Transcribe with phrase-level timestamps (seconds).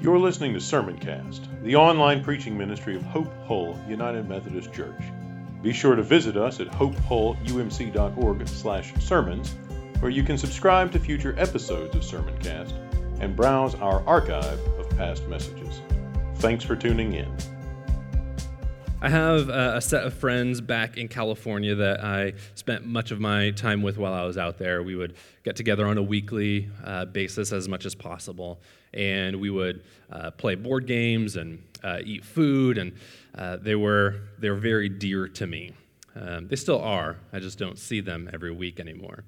[0.00, 5.00] You're listening to Sermoncast, the online preaching ministry of Hope Hull United Methodist Church.
[5.62, 9.54] Be sure to visit us at hopehullumc.org/sermons,
[10.00, 12.74] where you can subscribe to future episodes of Sermoncast
[13.20, 15.80] and browse our archive of past messages.
[16.36, 17.34] Thanks for tuning in.
[19.04, 23.50] I have a set of friends back in California that I spent much of my
[23.50, 24.82] time with while I was out there.
[24.82, 28.62] We would get together on a weekly uh, basis as much as possible,
[28.94, 32.92] and we would uh, play board games and uh, eat food, and
[33.36, 35.72] uh, they were they were very dear to me.
[36.16, 37.18] Um, they still are.
[37.30, 39.24] I just don't see them every week anymore.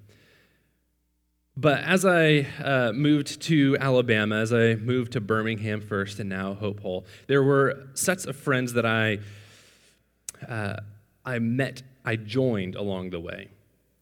[1.54, 6.54] But as I uh, moved to Alabama, as I moved to Birmingham first and now
[6.54, 9.18] Hope Hull, there were sets of friends that I
[10.48, 10.76] uh,
[11.24, 13.48] I met, I joined along the way.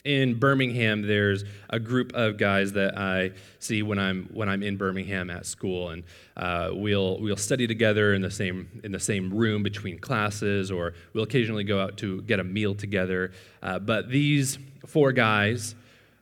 [0.05, 4.77] In Birmingham, there's a group of guys that I see when I'm when I'm in
[4.77, 6.05] Birmingham at school, and
[6.37, 10.93] uh, we'll we'll study together in the same in the same room between classes, or
[11.15, 13.33] we'll occasionally go out to get a meal together.
[13.63, 15.75] Uh, but these four guys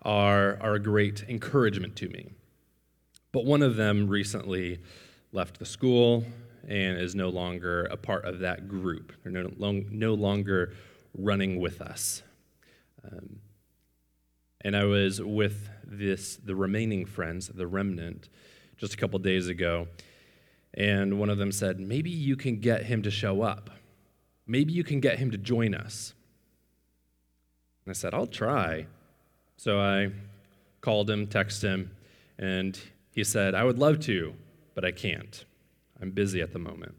[0.02, 2.28] are are a great encouragement to me.
[3.32, 4.78] But one of them recently
[5.32, 6.24] left the school
[6.68, 9.12] and is no longer a part of that group.
[9.22, 10.74] They're no, long, no longer
[11.16, 12.22] running with us.
[13.04, 13.40] Um,
[14.60, 18.28] and I was with this, the remaining friends, the remnant,
[18.76, 19.88] just a couple days ago,
[20.74, 23.70] and one of them said, Maybe you can get him to show up.
[24.46, 26.14] Maybe you can get him to join us.
[27.84, 28.86] And I said, I'll try.
[29.56, 30.10] So I
[30.80, 31.90] called him, texted him,
[32.38, 32.78] and
[33.10, 34.34] he said, I would love to,
[34.74, 35.44] but I can't.
[36.02, 36.96] I'm busy at the moment.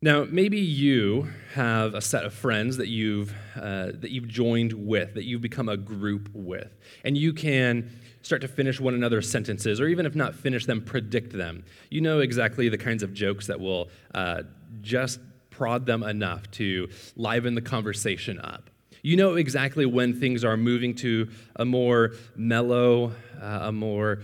[0.00, 5.14] Now, maybe you have a set of friends that you've, uh, that you've joined with,
[5.14, 7.90] that you've become a group with, and you can
[8.20, 11.64] start to finish one another's sentences, or even if not finish them, predict them.
[11.90, 14.42] You know exactly the kinds of jokes that will uh,
[14.80, 18.70] just prod them enough to liven the conversation up.
[19.02, 24.20] You know exactly when things are moving to a more mellow, uh, a more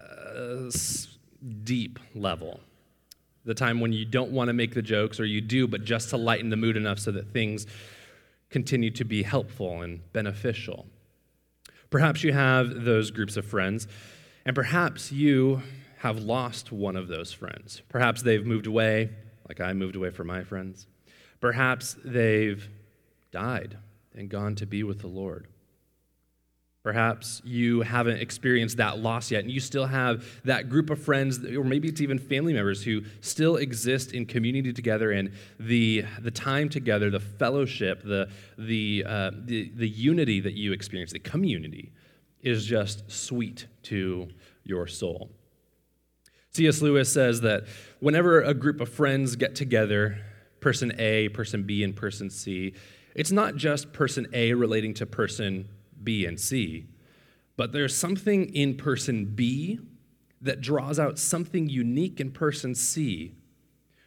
[0.00, 0.70] uh,
[1.64, 2.60] deep level.
[3.44, 6.10] The time when you don't want to make the jokes, or you do, but just
[6.10, 7.66] to lighten the mood enough so that things
[8.50, 10.86] continue to be helpful and beneficial.
[11.90, 13.88] Perhaps you have those groups of friends,
[14.44, 15.62] and perhaps you
[15.98, 17.82] have lost one of those friends.
[17.88, 19.10] Perhaps they've moved away,
[19.48, 20.86] like I moved away from my friends.
[21.40, 22.68] Perhaps they've
[23.32, 23.78] died
[24.14, 25.46] and gone to be with the Lord.
[26.82, 31.44] Perhaps you haven't experienced that loss yet, and you still have that group of friends,
[31.44, 36.30] or maybe it's even family members who still exist in community together, and the, the
[36.30, 41.92] time together, the fellowship, the, the, uh, the, the unity that you experience, the community,
[42.42, 44.28] is just sweet to
[44.62, 45.30] your soul.
[46.52, 46.80] C.S.
[46.80, 47.64] Lewis says that
[48.00, 50.18] whenever a group of friends get together,
[50.60, 52.74] person A, person B, and person C,
[53.14, 55.68] it's not just person A relating to person
[56.02, 56.86] B, and C.
[57.56, 59.80] But there's something in person B
[60.40, 63.34] that draws out something unique in person C,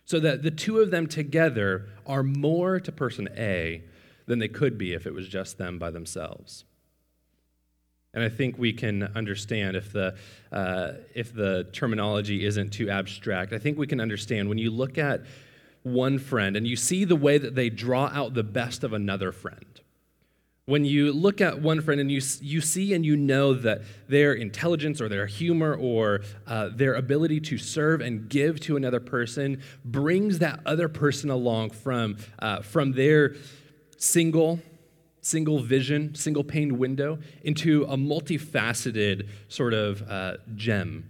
[0.06, 3.84] so that the two of them together are more to person A
[4.26, 6.66] than they could be if it was just them by themselves.
[8.14, 10.16] And I think we can understand if the,
[10.52, 13.54] uh, if the terminology isn't too abstract.
[13.54, 15.22] I think we can understand when you look at
[15.84, 19.32] one friend and you see the way that they draw out the best of another
[19.32, 19.80] friend.
[20.72, 24.32] When you look at one friend and you, you see and you know that their
[24.32, 29.62] intelligence or their humor or uh, their ability to serve and give to another person
[29.84, 33.36] brings that other person along from, uh, from their
[33.98, 34.62] single,
[35.20, 41.10] single vision, single pane window into a multifaceted sort of uh, gem.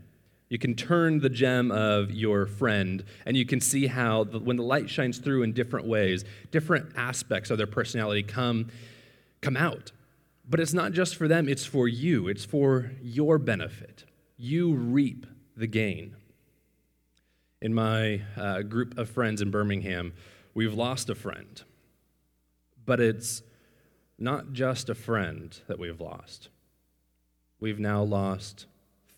[0.50, 4.58] You can turn the gem of your friend, and you can see how the, when
[4.58, 8.72] the light shines through in different ways, different aspects of their personality come
[9.42, 9.92] come out.
[10.48, 14.06] But it's not just for them, it's for you, it's for your benefit.
[14.38, 15.26] You reap
[15.56, 16.16] the gain.
[17.62, 20.14] In my uh, group of friends in Birmingham,
[20.54, 21.62] we've lost a friend.
[22.86, 23.44] But it's
[24.18, 26.50] not just a friend that we've lost.
[27.60, 28.66] We've now lost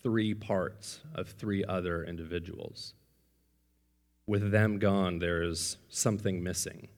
[0.02, 2.94] three parts of three other individuals.
[4.26, 6.88] With them gone, there is something missing,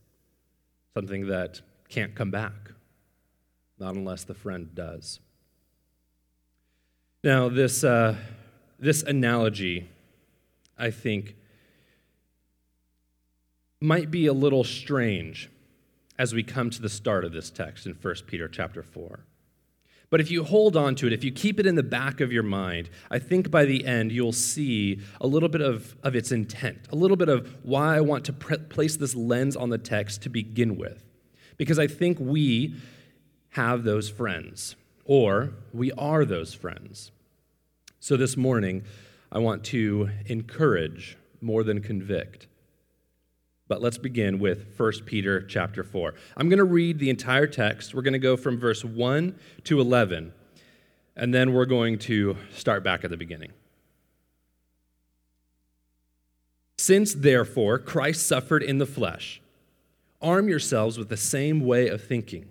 [0.94, 2.72] something that can't come back
[3.78, 5.20] not unless the friend does.
[7.23, 8.17] Now, this, uh,
[8.78, 9.88] this analogy,
[10.78, 11.34] I think,
[13.81, 15.50] might be a little strange
[16.19, 19.20] as we come to the start of this text in 1 Peter chapter 4.
[20.08, 22.32] But if you hold on to it, if you keep it in the back of
[22.32, 26.31] your mind, I think by the end you'll see a little bit of, of its
[26.31, 29.78] intent, a little bit of why I want to pre- place this lens on the
[29.78, 31.02] text to begin with.
[31.56, 32.76] Because I think we
[33.56, 34.76] have those friends,
[35.06, 37.10] or we are those friends.
[38.00, 38.84] So this morning,
[39.32, 42.48] I want to encourage more than convict.
[43.66, 46.12] But let's begin with 1 Peter chapter 4.
[46.36, 47.94] I'm going to read the entire text.
[47.94, 50.34] We're going to go from verse 1 to 11,
[51.16, 53.52] and then we're going to start back at the beginning.
[56.76, 59.40] Since, therefore, Christ suffered in the flesh,
[60.20, 62.50] arm yourselves with the same way of thinking.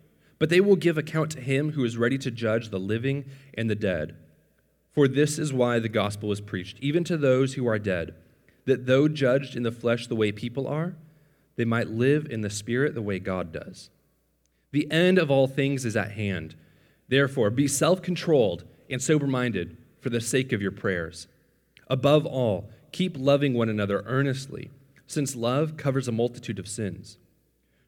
[0.41, 3.69] But they will give account to him who is ready to judge the living and
[3.69, 4.15] the dead.
[4.91, 8.15] For this is why the gospel is preached, even to those who are dead,
[8.65, 10.95] that though judged in the flesh the way people are,
[11.57, 13.91] they might live in the spirit the way God does.
[14.71, 16.55] The end of all things is at hand.
[17.07, 21.27] Therefore, be self controlled and sober minded for the sake of your prayers.
[21.87, 24.71] Above all, keep loving one another earnestly,
[25.05, 27.19] since love covers a multitude of sins.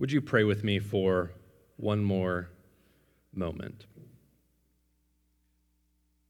[0.00, 1.32] Would you pray with me for
[1.76, 2.48] one more
[3.34, 3.84] moment?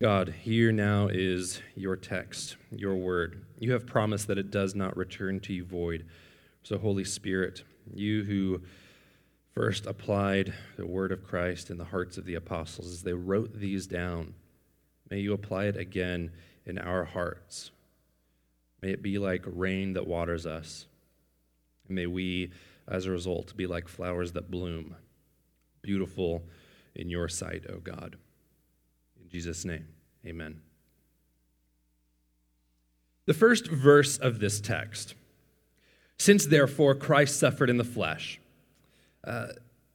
[0.03, 3.45] God, here now is your text, your word.
[3.61, 6.05] You have promised that it does not return to you void.
[6.65, 7.63] So, Holy Spirit,
[7.95, 8.61] you who
[9.55, 13.55] first applied the word of Christ in the hearts of the apostles as they wrote
[13.55, 14.35] these down,
[15.11, 16.33] may you apply it again
[16.67, 17.71] in our hearts.
[18.83, 20.87] May it be like rain that waters us.
[21.89, 22.51] May we,
[22.91, 24.97] as a result, be like flowers that bloom,
[25.83, 26.43] beautiful
[26.95, 28.17] in your sight, O God.
[29.23, 29.87] In Jesus' name,
[30.27, 30.61] amen.
[33.27, 35.15] The first verse of this text
[36.19, 38.41] Since therefore Christ suffered in the flesh,
[39.25, 39.49] uh,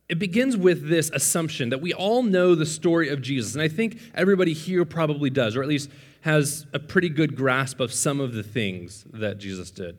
[0.08, 3.54] it begins with this assumption that we all know the story of Jesus.
[3.54, 5.90] And I think everybody here probably does, or at least
[6.22, 9.98] has a pretty good grasp of some of the things that Jesus did.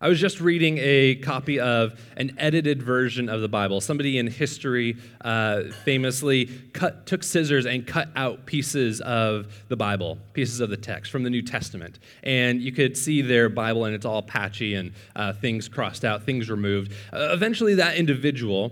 [0.00, 3.80] I was just reading a copy of an edited version of the Bible.
[3.80, 10.18] Somebody in history uh, famously cut, took scissors and cut out pieces of the Bible,
[10.34, 11.98] pieces of the text from the New Testament.
[12.22, 16.22] And you could see their Bible, and it's all patchy and uh, things crossed out,
[16.22, 16.92] things removed.
[17.12, 18.70] Uh, eventually, that individual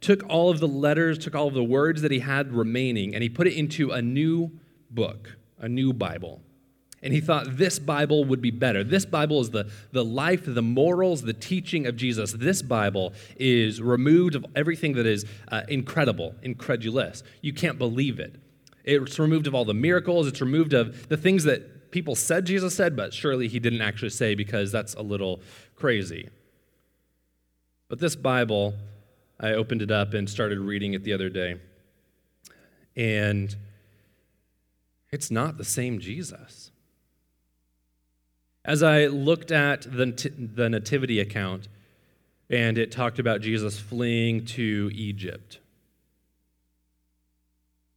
[0.00, 3.22] took all of the letters, took all of the words that he had remaining, and
[3.22, 4.50] he put it into a new
[4.90, 6.40] book, a new Bible
[7.04, 8.82] and he thought this Bible would be better.
[8.82, 12.32] This Bible is the, the life, the morals, the teaching of Jesus.
[12.32, 17.22] This Bible is removed of everything that is uh, incredible, incredulous.
[17.42, 18.36] You can't believe it.
[18.84, 22.74] It's removed of all the miracles, it's removed of the things that people said Jesus
[22.74, 25.42] said, but surely he didn't actually say because that's a little
[25.76, 26.30] crazy.
[27.88, 28.74] But this Bible,
[29.38, 31.60] I opened it up and started reading it the other day.
[32.96, 33.54] And
[35.12, 36.70] it's not the same Jesus.
[38.64, 41.68] As I looked at the, the nativity account,
[42.48, 45.58] and it talked about Jesus fleeing to Egypt.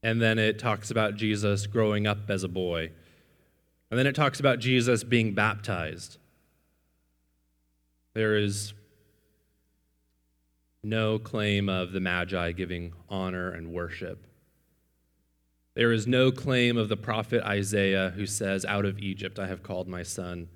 [0.04, 2.92] And then it talks about Jesus growing up as a boy.
[3.90, 6.18] And then it talks about Jesus being baptized.
[8.14, 8.74] There is
[10.84, 14.26] no claim of the Magi giving honor and worship.
[15.76, 19.62] There is no claim of the prophet Isaiah who says, Out of Egypt I have
[19.62, 20.48] called my son.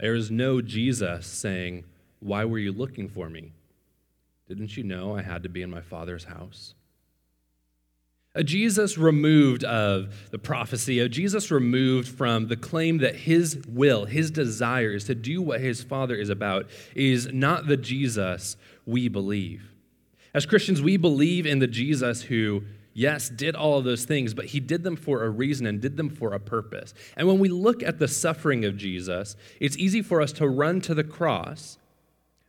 [0.00, 1.84] There is no Jesus saying,
[2.20, 3.52] Why were you looking for me?
[4.48, 6.74] Didn't you know I had to be in my Father's house?
[8.34, 14.06] A Jesus removed of the prophecy, a Jesus removed from the claim that his will,
[14.06, 19.08] his desire is to do what his Father is about, is not the Jesus we
[19.08, 19.74] believe.
[20.32, 22.62] As Christians, we believe in the Jesus who
[22.92, 25.96] yes, did all of those things, but he did them for a reason and did
[25.96, 26.94] them for a purpose.
[27.16, 30.80] And when we look at the suffering of Jesus, it's easy for us to run
[30.82, 31.78] to the cross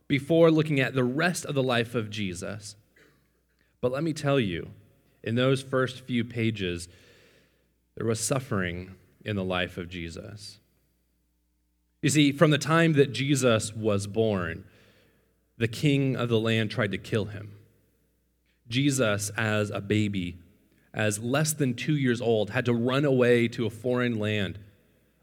[0.08, 2.76] before looking at the rest of the life of Jesus.
[3.80, 4.70] But let me tell you,
[5.22, 6.88] in those first few pages,
[7.96, 8.94] there was suffering
[9.24, 10.58] in the life of Jesus.
[12.02, 14.64] You see, from the time that Jesus was born,
[15.56, 17.56] the king of the land tried to kill him.
[18.72, 20.38] Jesus, as a baby,
[20.94, 24.58] as less than two years old, had to run away to a foreign land,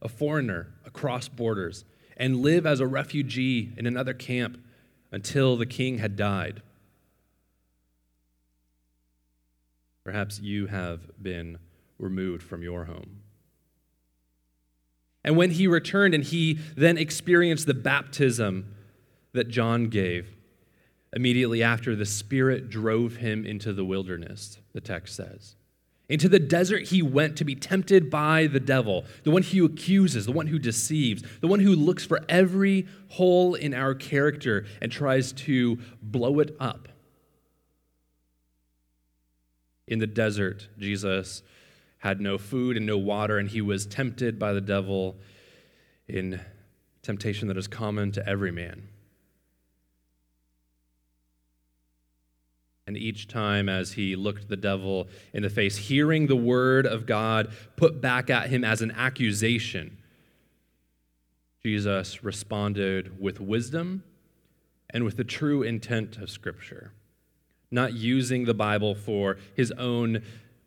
[0.01, 1.83] a foreigner across borders,
[2.15, 4.59] and live as a refugee in another camp
[5.11, 6.61] until the king had died.
[10.03, 11.57] Perhaps you have been
[11.97, 13.21] removed from your home.
[15.23, 18.75] And when he returned and he then experienced the baptism
[19.33, 20.38] that John gave,
[21.13, 25.55] immediately after, the Spirit drove him into the wilderness, the text says.
[26.09, 30.25] Into the desert he went to be tempted by the devil, the one who accuses,
[30.25, 34.91] the one who deceives, the one who looks for every hole in our character and
[34.91, 36.87] tries to blow it up.
[39.87, 41.43] In the desert, Jesus
[41.99, 45.17] had no food and no water, and he was tempted by the devil
[46.07, 46.39] in
[47.03, 48.87] temptation that is common to every man.
[52.89, 57.05] And each time as he looked the devil in the face, hearing the word of
[57.05, 59.99] God put back at him as an accusation,
[61.61, 64.03] Jesus responded with wisdom
[64.89, 66.91] and with the true intent of Scripture,
[67.69, 70.23] not using the Bible for his own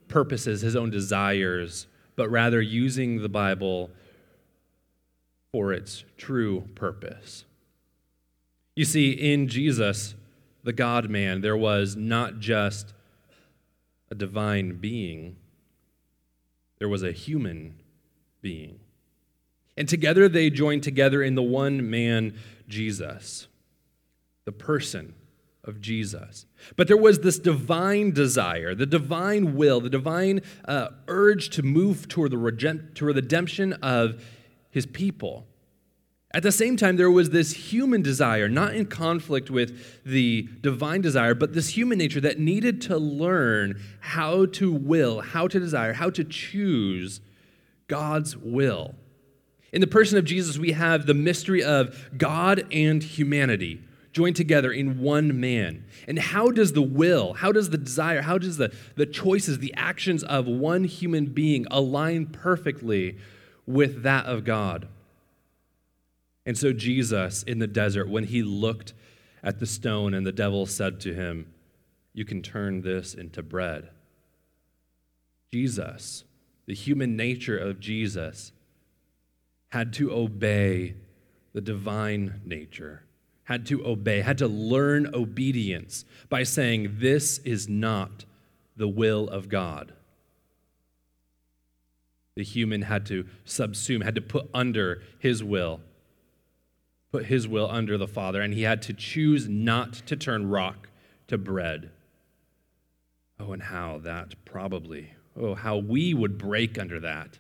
[0.07, 3.91] purposes, his own desires, but rather using the Bible
[5.51, 7.47] for its true purpose.
[8.77, 10.15] You see, in Jesus,
[10.63, 12.93] the God man, there was not just
[14.11, 15.37] a divine being,
[16.79, 17.81] there was a human
[18.41, 18.81] being.
[19.77, 22.35] And together they joined together in the one man,
[22.69, 23.49] Jesus,
[24.45, 25.15] the person
[25.65, 26.47] of Jesus.
[26.77, 32.09] But there was this divine desire, the divine will, the divine uh, urge to move
[32.09, 34.25] toward the, regen- toward the redemption of
[34.71, 35.47] his people.
[36.35, 41.03] At the same time, there was this human desire, not in conflict with the divine
[41.03, 45.93] desire, but this human nature that needed to learn how to will, how to desire,
[45.93, 47.21] how to choose
[47.87, 48.95] God's will.
[49.73, 54.73] In the person of Jesus, we have the mystery of God and humanity joined together
[54.73, 55.85] in one man.
[56.07, 59.75] And how does the will, how does the desire, how does the, the choices, the
[59.75, 63.19] actions of one human being align perfectly
[63.67, 64.89] with that of God?
[66.45, 68.95] And so, Jesus in the desert, when he looked
[69.43, 71.53] at the stone and the devil said to him,
[72.13, 73.91] You can turn this into bread.
[75.53, 76.25] Jesus,
[76.67, 78.53] the human nature of Jesus,
[79.71, 80.95] had to obey
[81.53, 83.05] the divine nature,
[83.45, 88.25] had to obey, had to learn obedience by saying, This is not
[88.77, 89.93] the will of God.
[92.35, 95.81] The human had to subsume, had to put under his will
[97.13, 100.89] put his will under the Father, and he had to choose not to turn rock
[101.29, 101.91] to bread.
[103.39, 107.39] Oh, and how that probably, oh, how we would break under that.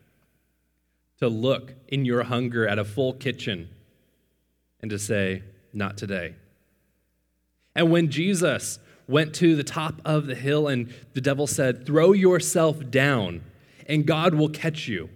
[1.21, 3.69] To look in your hunger at a full kitchen
[4.81, 6.35] and to say, not today.
[7.75, 12.13] And when Jesus went to the top of the hill and the devil said, Throw
[12.13, 13.43] yourself down
[13.87, 15.09] and God will catch you.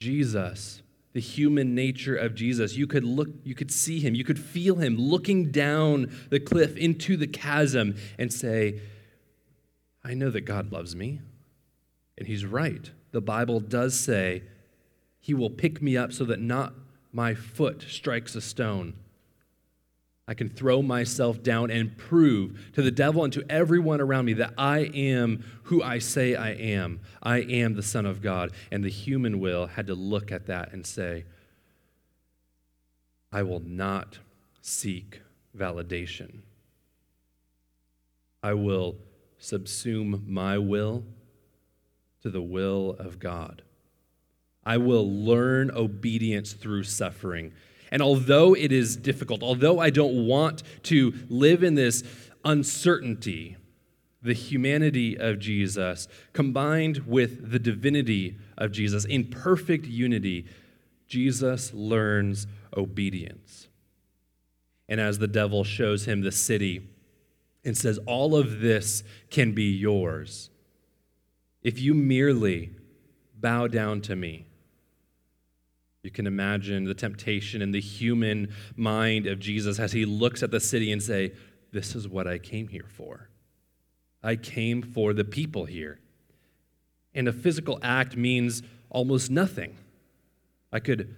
[0.00, 0.81] Jesus
[1.12, 2.76] the human nature of Jesus.
[2.76, 6.76] You could look, you could see him, you could feel him looking down the cliff
[6.76, 8.80] into the chasm and say,
[10.04, 11.20] I know that God loves me.
[12.18, 12.90] And he's right.
[13.12, 14.42] The Bible does say,
[15.20, 16.74] He will pick me up so that not
[17.12, 18.94] my foot strikes a stone.
[20.32, 24.32] I can throw myself down and prove to the devil and to everyone around me
[24.32, 27.00] that I am who I say I am.
[27.22, 28.52] I am the Son of God.
[28.70, 31.26] And the human will had to look at that and say,
[33.30, 34.20] I will not
[34.62, 35.20] seek
[35.54, 36.38] validation.
[38.42, 38.96] I will
[39.38, 41.04] subsume my will
[42.22, 43.60] to the will of God.
[44.64, 47.52] I will learn obedience through suffering.
[47.92, 52.02] And although it is difficult, although I don't want to live in this
[52.42, 53.58] uncertainty,
[54.22, 60.46] the humanity of Jesus combined with the divinity of Jesus in perfect unity,
[61.06, 63.68] Jesus learns obedience.
[64.88, 66.88] And as the devil shows him the city
[67.62, 70.48] and says, All of this can be yours
[71.62, 72.70] if you merely
[73.38, 74.46] bow down to me.
[76.02, 80.50] You can imagine the temptation in the human mind of Jesus as he looks at
[80.50, 81.32] the city and say,
[81.70, 83.30] "This is what I came here for.
[84.22, 86.00] I came for the people here."
[87.14, 89.76] And a physical act means almost nothing.
[90.72, 91.14] I could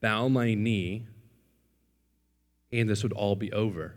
[0.00, 1.06] bow my knee
[2.70, 3.96] and this would all be over.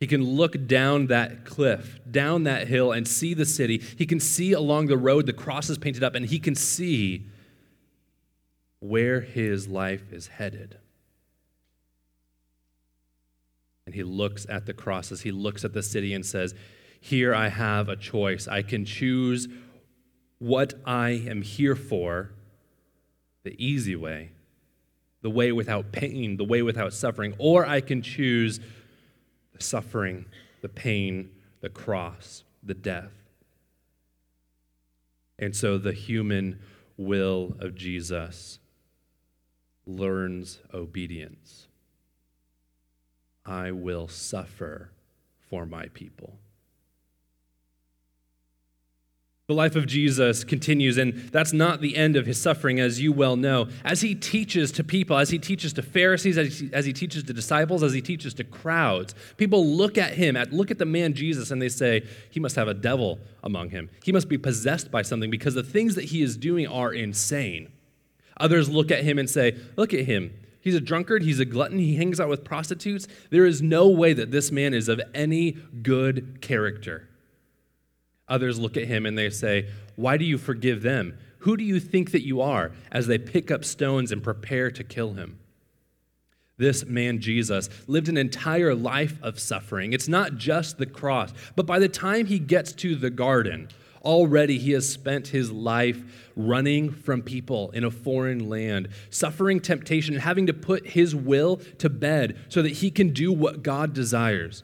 [0.00, 3.78] He can look down that cliff, down that hill, and see the city.
[3.96, 7.26] He can see along the road the crosses painted up, and he can see
[8.82, 10.76] where his life is headed.
[13.86, 16.52] And he looks at the crosses, he looks at the city, and says,
[17.00, 18.48] Here I have a choice.
[18.48, 19.46] I can choose
[20.40, 22.32] what I am here for,
[23.44, 24.32] the easy way,
[25.20, 28.58] the way without pain, the way without suffering, or I can choose
[29.52, 30.24] the suffering,
[30.60, 33.12] the pain, the cross, the death.
[35.38, 36.58] And so the human
[36.96, 38.58] will of Jesus
[39.86, 41.66] learns obedience.
[43.44, 44.90] I will suffer
[45.48, 46.38] for my people.
[49.48, 53.12] The life of Jesus continues, and that's not the end of his suffering, as you
[53.12, 53.68] well know.
[53.84, 57.24] As he teaches to people, as he teaches to Pharisees, as he, as he teaches
[57.24, 60.86] to disciples, as he teaches to crowds, people look at him, at, look at the
[60.86, 63.90] man Jesus, and they say, He must have a devil among him.
[64.04, 67.72] He must be possessed by something because the things that he is doing are insane.
[68.38, 70.32] Others look at him and say, Look at him.
[70.60, 71.22] He's a drunkard.
[71.24, 71.78] He's a glutton.
[71.78, 73.08] He hangs out with prostitutes.
[73.30, 77.08] There is no way that this man is of any good character.
[78.28, 81.18] Others look at him and they say, Why do you forgive them?
[81.38, 82.70] Who do you think that you are?
[82.92, 85.40] As they pick up stones and prepare to kill him.
[86.56, 89.92] This man, Jesus, lived an entire life of suffering.
[89.92, 93.68] It's not just the cross, but by the time he gets to the garden,
[94.02, 96.02] already he has spent his life
[96.36, 101.56] running from people in a foreign land, suffering temptation, and having to put his will
[101.78, 104.62] to bed so that he can do what God desires.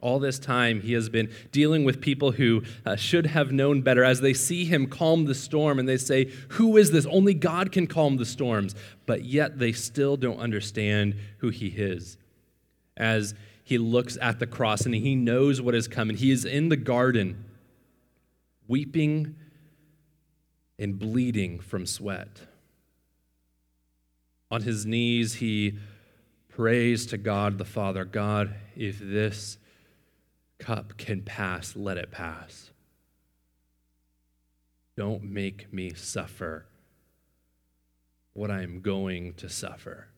[0.00, 4.04] All this time, he has been dealing with people who uh, should have known better
[4.04, 7.06] as they see him calm the storm and they say, Who is this?
[7.06, 8.74] Only God can calm the storms.
[9.06, 12.18] But yet they still don't understand who he is.
[12.96, 16.68] As he looks at the cross and he knows what is coming, he is in
[16.68, 17.44] the garden,
[18.68, 19.36] weeping
[20.78, 22.40] and bleeding from sweat.
[24.50, 25.78] On his knees, he
[26.48, 29.58] prays to God the Father God, if this
[30.58, 32.70] cup can pass, let it pass.
[34.96, 36.66] Don't make me suffer
[38.32, 40.08] what I am going to suffer.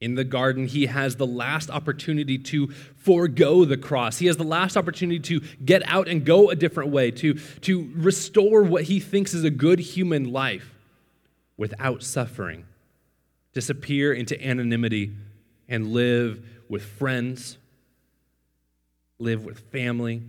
[0.00, 4.18] In the garden, he has the last opportunity to forego the cross.
[4.18, 7.90] He has the last opportunity to get out and go a different way, to, to
[7.94, 10.74] restore what he thinks is a good human life
[11.56, 12.66] without suffering,
[13.54, 15.12] disappear into anonymity,
[15.68, 17.56] and live with friends
[19.18, 20.22] live with family,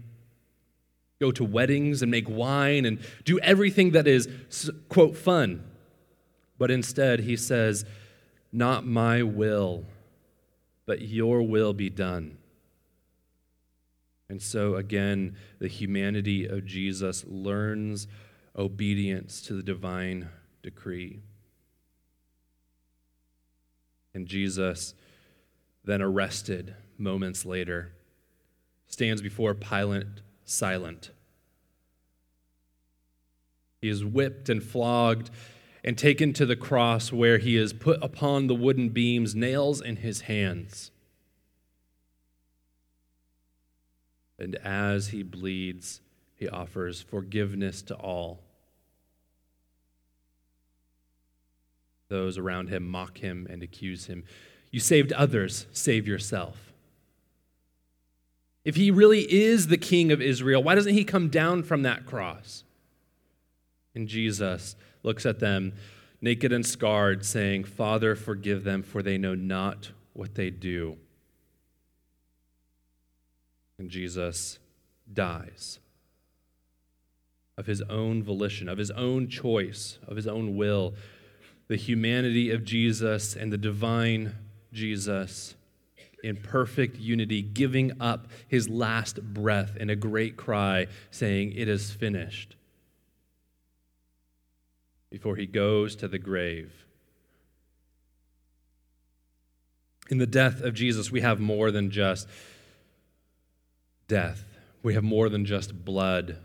[1.19, 4.29] go to weddings and make wine and do everything that is,
[4.89, 5.63] quote, fun.
[6.57, 7.85] But instead, he says,
[8.51, 9.85] Not my will,
[10.85, 12.37] but your will be done.
[14.29, 18.07] And so, again, the humanity of Jesus learns
[18.57, 20.29] obedience to the divine
[20.63, 21.21] decree.
[24.13, 24.93] And Jesus,
[25.83, 27.93] then arrested moments later,
[28.87, 30.07] stands before Pilate
[30.43, 31.11] silent.
[33.79, 35.29] He is whipped and flogged
[35.87, 39.95] and taken to the cross where he is put upon the wooden beams, nails in
[39.95, 40.91] his hands.
[44.37, 46.01] And as he bleeds,
[46.35, 48.41] he offers forgiveness to all.
[52.09, 54.25] Those around him mock him and accuse him.
[54.69, 56.73] You saved others, save yourself.
[58.65, 62.05] If he really is the king of Israel, why doesn't he come down from that
[62.05, 62.65] cross?
[63.95, 65.73] And Jesus looks at them,
[66.21, 70.97] naked and scarred, saying, Father, forgive them, for they know not what they do.
[73.79, 74.59] And Jesus
[75.11, 75.79] dies
[77.57, 80.93] of his own volition, of his own choice, of his own will.
[81.67, 84.35] The humanity of Jesus and the divine
[84.71, 85.55] Jesus
[86.23, 91.91] in perfect unity, giving up his last breath in a great cry, saying, It is
[91.91, 92.55] finished,
[95.09, 96.85] before he goes to the grave.
[100.09, 102.27] In the death of Jesus, we have more than just
[104.07, 104.43] death.
[104.83, 106.37] We have more than just blood.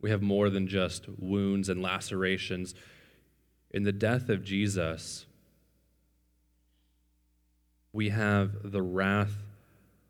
[0.00, 2.74] We have more than just wounds and lacerations.
[3.70, 5.26] In the death of Jesus,
[7.92, 9.34] we have the wrath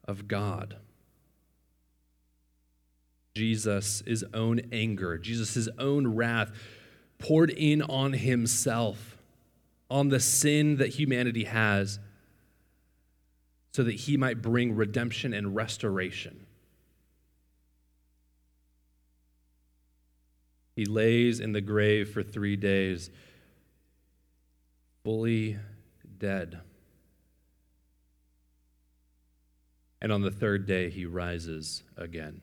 [0.04, 0.76] of God.
[3.34, 6.52] Jesus' own anger, Jesus' own wrath
[7.18, 9.16] poured in on himself,
[9.90, 11.98] on the sin that humanity has,
[13.72, 16.46] so that he might bring redemption and restoration.
[20.74, 23.10] He lays in the grave for three days,
[25.04, 25.58] fully
[26.18, 26.60] dead.
[30.02, 32.42] And on the third day, he rises again.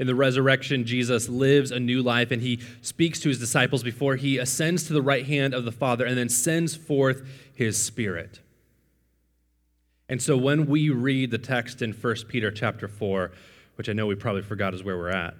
[0.00, 4.16] In the resurrection, Jesus lives a new life and he speaks to his disciples before
[4.16, 7.22] he ascends to the right hand of the Father and then sends forth
[7.54, 8.40] his Spirit.
[10.08, 13.30] And so when we read the text in 1 Peter chapter 4,
[13.76, 15.34] which I know we probably forgot is where we're at,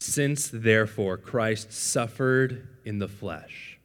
[0.00, 3.78] since therefore Christ suffered in the flesh,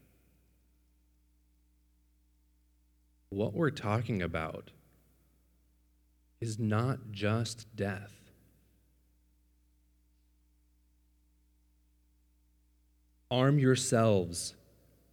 [3.29, 4.71] what we're talking about
[6.41, 8.18] is not just death.
[13.31, 14.55] Arm yourselves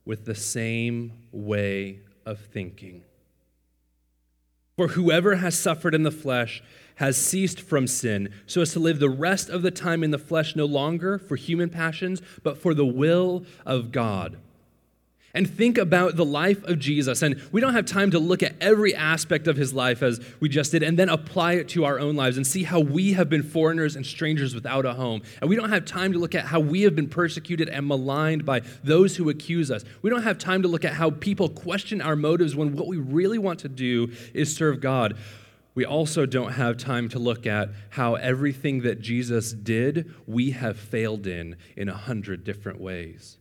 [0.05, 3.03] with the same way of thinking.
[4.77, 6.63] For whoever has suffered in the flesh
[6.97, 10.19] has ceased from sin, so as to live the rest of the time in the
[10.19, 14.39] flesh no longer for human passions, but for the will of God
[15.37, 17.21] and think about the life of Jesus.
[17.21, 20.49] And we don't have time to look at every aspect of his life as we
[20.49, 23.29] just did and then apply it to our own lives and see how we have
[23.29, 25.21] been foreigners and strangers without a home.
[25.43, 28.47] And we don't have time to look at how we have been persecuted and maligned
[28.47, 29.85] by those who accuse us.
[30.01, 32.97] We don't have time to look at how people question our motives when what we
[32.97, 35.19] really want to do is serve God.
[35.75, 40.79] We also don't have time to look at how everything that Jesus did, we have
[40.79, 43.37] failed in in a hundred different ways.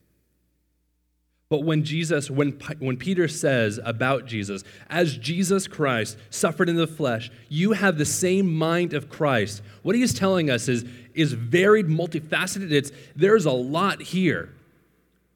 [1.50, 6.88] But when Jesus, when, when Peter says about Jesus, as Jesus Christ suffered in the
[6.88, 11.34] flesh, you have the same mind of Christ, what he is telling us is, is
[11.34, 12.72] varied, multifaceted.
[12.72, 14.54] It's, there's a lot here.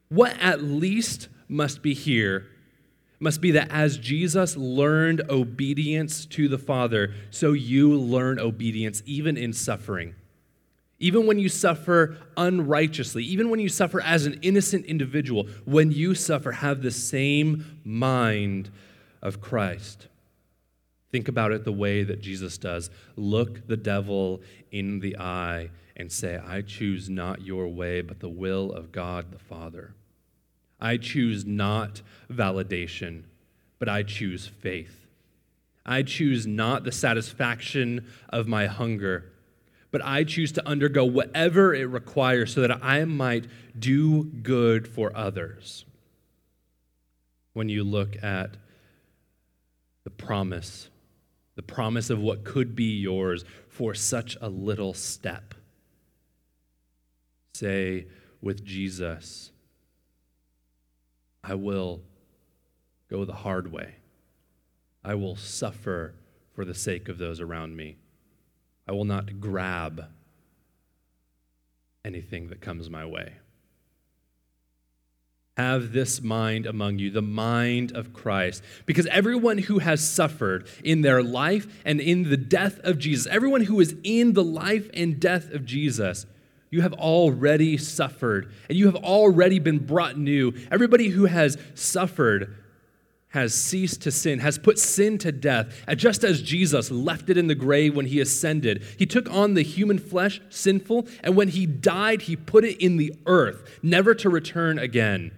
[0.09, 2.47] What at least must be here
[3.19, 9.37] must be that as Jesus learned obedience to the Father, so you learn obedience even
[9.37, 10.15] in suffering.
[10.99, 16.13] Even when you suffer unrighteously, even when you suffer as an innocent individual, when you
[16.13, 18.69] suffer, have the same mind
[19.21, 20.07] of Christ.
[21.11, 22.89] Think about it the way that Jesus does.
[23.15, 28.29] Look the devil in the eye and say, I choose not your way, but the
[28.29, 29.93] will of God the Father.
[30.79, 33.23] I choose not validation,
[33.79, 35.07] but I choose faith.
[35.85, 39.28] I choose not the satisfaction of my hunger
[39.91, 43.47] but I choose to undergo whatever it requires so that I might
[43.77, 45.85] do good for others.
[47.53, 48.57] When you look at
[50.03, 50.89] the promise,
[51.55, 55.55] the promise of what could be yours for such a little step,
[57.53, 58.05] say
[58.41, 59.51] with Jesus,
[61.43, 62.01] I will
[63.09, 63.95] go the hard way.
[65.03, 66.13] I will suffer
[66.53, 67.97] for the sake of those around me.
[68.89, 70.05] I will not grab
[72.03, 73.33] anything that comes my way.
[75.57, 78.63] Have this mind among you, the mind of Christ.
[78.87, 83.65] Because everyone who has suffered in their life and in the death of Jesus, everyone
[83.65, 86.25] who is in the life and death of Jesus,
[86.71, 90.51] you have already suffered and you have already been brought new.
[90.71, 92.55] Everybody who has suffered
[93.29, 97.47] has ceased to sin, has put sin to death, just as Jesus left it in
[97.47, 98.83] the grave when he ascended.
[98.97, 102.97] He took on the human flesh, sinful, and when he died, he put it in
[102.97, 105.31] the earth, never to return again.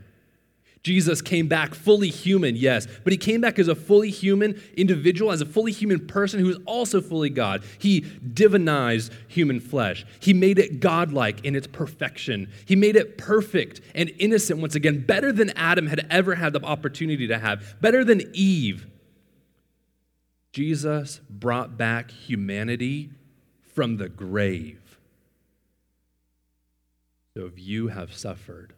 [0.84, 5.32] Jesus came back fully human, yes, but he came back as a fully human individual,
[5.32, 7.63] as a fully human person who is also fully God.
[7.78, 10.06] He divinized human flesh.
[10.20, 12.52] He made it godlike in its perfection.
[12.65, 16.63] He made it perfect and innocent once again, better than Adam had ever had the
[16.63, 18.88] opportunity to have, better than Eve.
[20.52, 23.12] Jesus brought back humanity
[23.76, 24.98] from the grave.
[27.36, 28.74] So if you have suffered,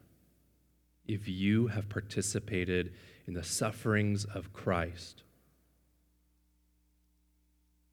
[1.06, 2.92] if you have participated
[3.26, 5.22] in the sufferings of Christ.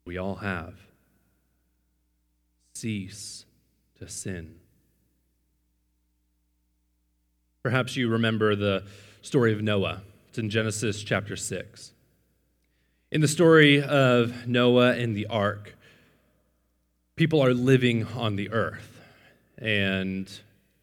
[0.06, 0.76] We all have.
[2.74, 3.46] Cease
[4.00, 4.56] to sin.
[7.64, 8.84] Perhaps you remember the
[9.22, 10.02] story of Noah.
[10.30, 11.92] It's in Genesis chapter 6.
[13.12, 15.76] In the story of Noah and the ark,
[17.16, 19.00] people are living on the earth,
[19.58, 20.32] and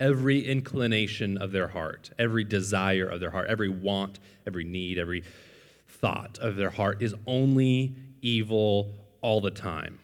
[0.01, 5.25] every inclination of their heart, every desire of their heart, every want, every need, every
[5.89, 9.99] thought of their heart is only evil all the time.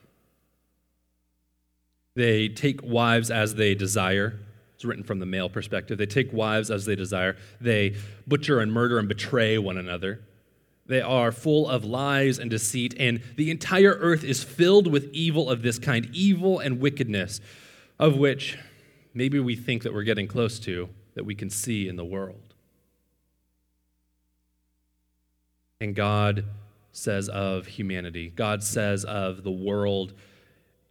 [2.16, 4.38] They take wives as they desire.
[4.74, 5.98] It's written from the male perspective.
[5.98, 7.36] They take wives as they desire.
[7.60, 10.20] They butcher and murder and betray one another.
[10.86, 15.48] They are full of lies and deceit, and the entire earth is filled with evil
[15.48, 17.40] of this kind evil and wickedness,
[17.98, 18.58] of which
[19.14, 22.54] maybe we think that we're getting close to, that we can see in the world.
[25.80, 26.44] And God
[26.92, 30.12] says of humanity, God says of the world,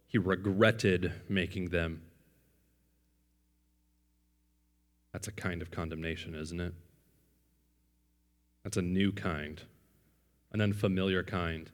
[0.06, 2.02] He regretted making them.
[5.12, 6.74] That's a kind of condemnation, isn't it?
[8.64, 9.60] That's a new kind
[10.54, 11.68] an unfamiliar kind.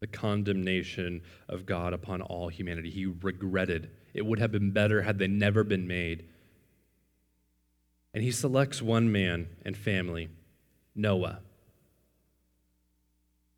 [0.00, 2.90] The condemnation of God upon all humanity.
[2.90, 3.90] He regretted.
[4.14, 6.24] It would have been better had they never been made.
[8.14, 10.28] And he selects one man and family,
[10.94, 11.40] Noah.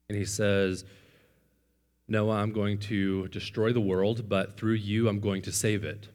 [0.08, 0.84] And he says,
[2.06, 6.08] Noah, I'm going to destroy the world, but through you, I'm going to save it.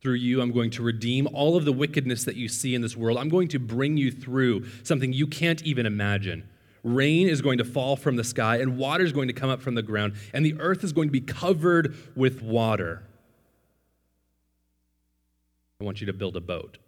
[0.00, 2.96] Through you, I'm going to redeem all of the wickedness that you see in this
[2.96, 3.18] world.
[3.18, 6.48] I'm going to bring you through something you can't even imagine.
[6.82, 9.62] Rain is going to fall from the sky, and water is going to come up
[9.62, 13.02] from the ground, and the earth is going to be covered with water.
[15.84, 16.78] I want you to build a boat.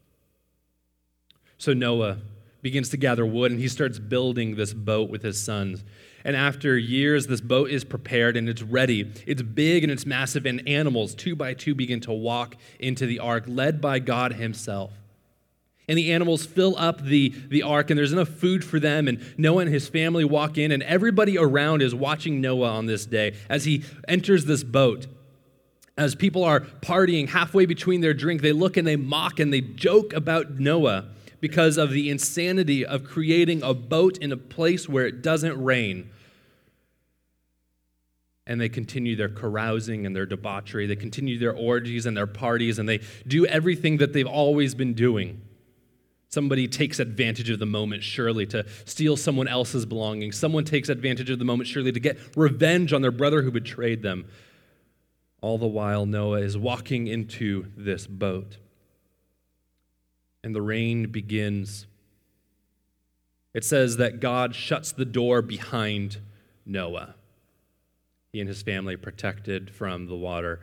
[1.59, 2.17] So Noah
[2.63, 5.85] begins to gather wood, and he starts building this boat with his sons.
[6.25, 9.13] And after years, this boat is prepared and it's ready.
[9.27, 13.19] It's big and it's massive, and animals, two by two, begin to walk into the
[13.19, 14.93] ark, led by God Himself.
[15.89, 19.09] And the animals fill up the, the ark, and there's enough food for them.
[19.09, 23.05] And Noah and his family walk in, and everybody around is watching Noah on this
[23.05, 25.07] day as he enters this boat.
[25.97, 29.63] As people are partying halfway between their drink, they look and they mock and they
[29.63, 31.07] joke about Noah
[31.41, 36.11] because of the insanity of creating a boat in a place where it doesn't rain
[38.47, 40.87] and they continue their carousing and their debauchery.
[40.87, 44.95] They continue their orgies and their parties, and they do everything that they've always been
[44.95, 45.43] doing.
[46.29, 50.37] Somebody takes advantage of the moment, surely, to steal someone else's belongings.
[50.37, 54.03] Someone takes advantage of the moment, surely, to get revenge on their brother who betrayed
[54.03, 54.27] them.
[55.41, 58.59] All the while, Noah is walking into this boat.
[60.43, 61.87] And the rain begins.
[63.55, 66.19] It says that God shuts the door behind
[66.65, 67.15] Noah
[68.37, 70.61] he and his family protected from the water.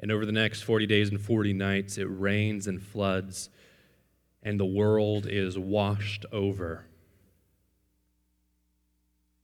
[0.00, 3.48] And over the next 40 days and 40 nights, it rains and floods,
[4.42, 6.84] and the world is washed over.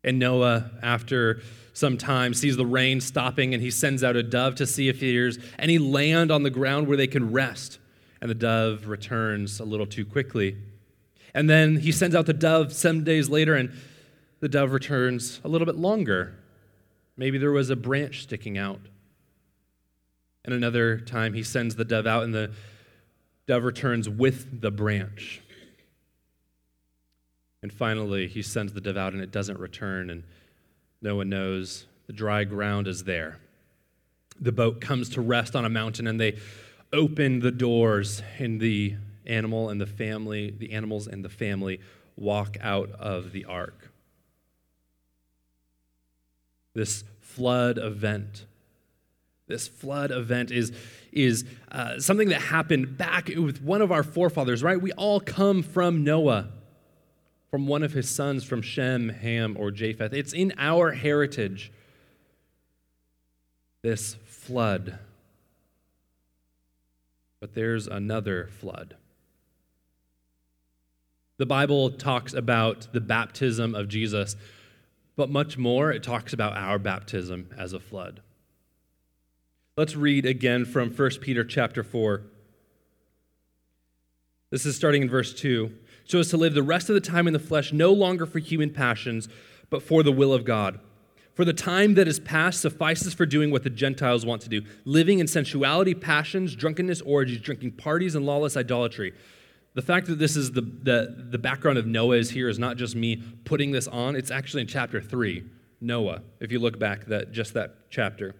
[0.06, 1.42] And Noah, after
[1.72, 5.00] some time, sees the rain stopping, and he sends out a dove to see if
[5.00, 7.78] there's any land on the ground where they can rest.
[8.22, 10.56] And the dove returns a little too quickly.
[11.34, 13.72] And then he sends out the dove seven days later, and
[14.40, 16.38] the dove returns a little bit longer.
[17.16, 18.80] Maybe there was a branch sticking out.
[20.44, 22.52] And another time, he sends the dove out, and the
[23.46, 25.42] dove returns with the branch.
[27.66, 30.22] And finally, he sends the dove out, and it doesn't return, and
[31.02, 33.40] no one knows the dry ground is there.
[34.40, 36.38] The boat comes to rest on a mountain, and they
[36.92, 38.94] open the doors, and the
[39.26, 41.80] animal and the family, the animals and the family
[42.16, 43.90] walk out of the ark
[46.76, 48.44] this flood event.
[49.48, 50.72] This flood event is,
[51.10, 54.80] is uh, something that happened back with one of our forefathers, right?
[54.80, 56.48] We all come from Noah,
[57.50, 60.12] from one of his sons, from Shem, Ham, or Japheth.
[60.12, 61.72] It's in our heritage,
[63.82, 64.98] this flood.
[67.40, 68.96] But there's another flood.
[71.38, 74.36] The Bible talks about the baptism of Jesus
[75.16, 78.20] but much more, it talks about our baptism as a flood.
[79.76, 82.22] Let's read again from 1 Peter chapter 4.
[84.50, 85.72] This is starting in verse 2.
[86.06, 88.38] So as to live the rest of the time in the flesh, no longer for
[88.38, 89.28] human passions,
[89.70, 90.78] but for the will of God.
[91.34, 94.62] For the time that is past suffices for doing what the Gentiles want to do,
[94.84, 99.12] living in sensuality, passions, drunkenness, orgies, drinking parties, and lawless idolatry.
[99.74, 102.78] The fact that this is the, the, the background of Noah is here is not
[102.78, 105.44] just me putting this on, it's actually in chapter 3,
[105.82, 108.34] Noah, if you look back that just that chapter.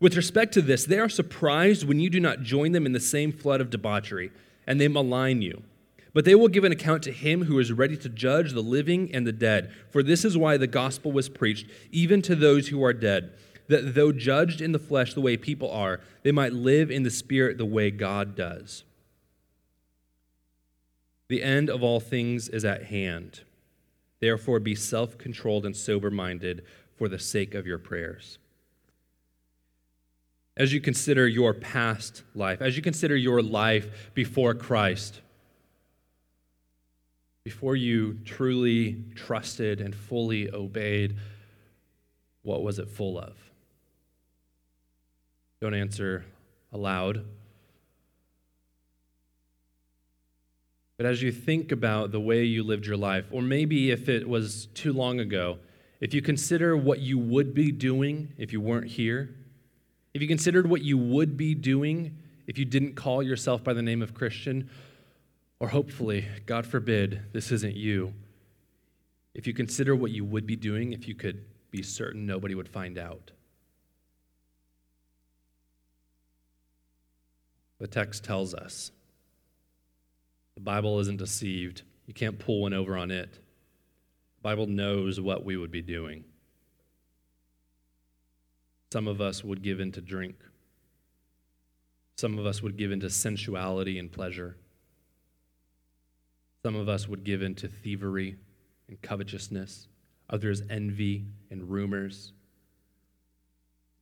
[0.00, 2.98] With respect to this, they are surprised when you do not join them in the
[2.98, 4.32] same flood of debauchery,
[4.66, 5.62] and they malign you.
[6.14, 9.12] But they will give an account to him who is ready to judge the living
[9.12, 9.72] and the dead.
[9.90, 13.32] For this is why the gospel was preached, even to those who are dead,
[13.66, 17.10] that though judged in the flesh the way people are, they might live in the
[17.10, 18.84] spirit the way God does.
[21.28, 23.40] The end of all things is at hand.
[24.20, 26.64] Therefore, be self controlled and sober minded
[26.96, 28.38] for the sake of your prayers.
[30.56, 35.20] As you consider your past life, as you consider your life before Christ,
[37.44, 41.14] before you truly trusted and fully obeyed,
[42.42, 43.36] what was it full of?
[45.60, 46.24] Don't answer
[46.72, 47.24] aloud.
[50.96, 54.26] But as you think about the way you lived your life, or maybe if it
[54.26, 55.58] was too long ago,
[56.00, 59.34] if you consider what you would be doing if you weren't here,
[60.14, 63.82] if you considered what you would be doing if you didn't call yourself by the
[63.82, 64.68] name of Christian,
[65.60, 68.12] or hopefully, God forbid, this isn't you,
[69.34, 72.68] if you consider what you would be doing if you could be certain nobody would
[72.68, 73.32] find out.
[77.80, 78.92] The text tells us
[80.54, 81.82] the Bible isn't deceived.
[82.06, 83.32] You can't pull one over on it.
[83.32, 86.24] The Bible knows what we would be doing.
[88.92, 90.36] Some of us would give in to drink.
[92.16, 94.56] Some of us would give in to sensuality and pleasure.
[96.64, 98.36] Some of us would give in to thievery
[98.88, 99.86] and covetousness.
[100.30, 102.32] Others, envy and rumors.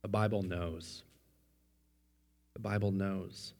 [0.01, 1.03] The Bible knows.
[2.53, 3.53] The Bible knows.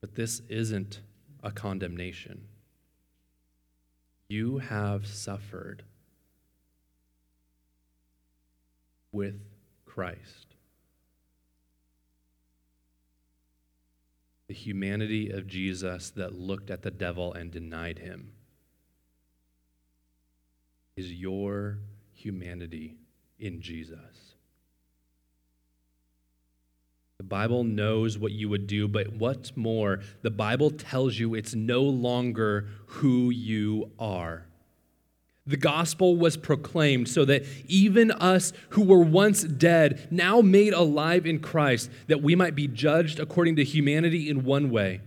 [0.00, 1.00] But this isn't
[1.42, 2.46] a condemnation.
[4.28, 5.82] You have suffered
[9.10, 9.40] with
[9.84, 10.47] Christ.
[14.48, 18.32] The humanity of Jesus that looked at the devil and denied him
[20.96, 21.78] is your
[22.12, 22.96] humanity
[23.38, 24.34] in Jesus.
[27.18, 31.54] The Bible knows what you would do, but what's more, the Bible tells you it's
[31.54, 34.47] no longer who you are.
[35.48, 41.24] The gospel was proclaimed so that even us who were once dead, now made alive
[41.26, 45.00] in Christ, that we might be judged according to humanity in one way,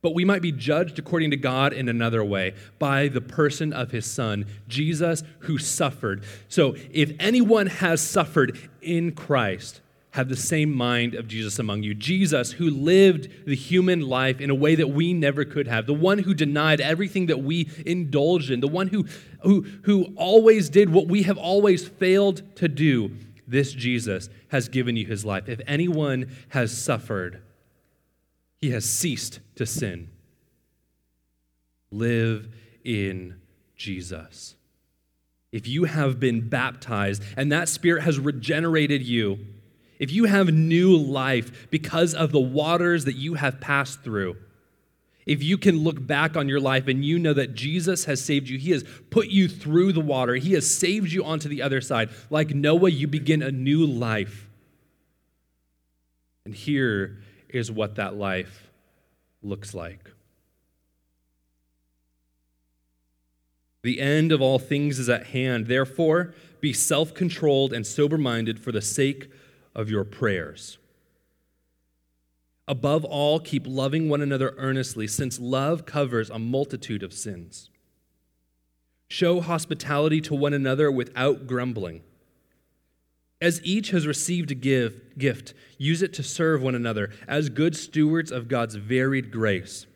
[0.00, 3.92] but we might be judged according to God in another way by the person of
[3.92, 6.24] his Son, Jesus, who suffered.
[6.48, 9.80] So if anyone has suffered in Christ,
[10.12, 11.94] have the same mind of Jesus among you.
[11.94, 15.94] Jesus, who lived the human life in a way that we never could have, the
[15.94, 19.06] one who denied everything that we indulged in, the one who,
[19.40, 23.10] who, who always did what we have always failed to do.
[23.48, 25.48] This Jesus has given you his life.
[25.48, 27.42] If anyone has suffered,
[28.60, 30.10] he has ceased to sin.
[31.90, 32.48] Live
[32.84, 33.40] in
[33.76, 34.56] Jesus.
[35.52, 39.38] If you have been baptized and that spirit has regenerated you,
[40.02, 44.36] if you have new life because of the waters that you have passed through,
[45.26, 48.48] if you can look back on your life and you know that Jesus has saved
[48.48, 51.80] you, He has put you through the water, He has saved you onto the other
[51.80, 54.48] side, like Noah, you begin a new life.
[56.44, 58.68] And here is what that life
[59.40, 60.10] looks like.
[63.84, 65.68] The end of all things is at hand.
[65.68, 69.30] Therefore, be self controlled and sober minded for the sake
[69.74, 70.78] of your prayers.
[72.68, 77.70] Above all, keep loving one another earnestly, since love covers a multitude of sins.
[79.08, 82.02] Show hospitality to one another without grumbling.
[83.40, 87.76] As each has received a give, gift, use it to serve one another as good
[87.76, 89.86] stewards of God's varied grace.